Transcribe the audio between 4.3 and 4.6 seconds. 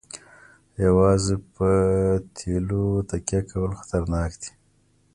دي.